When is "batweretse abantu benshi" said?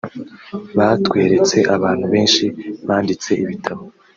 0.77-2.45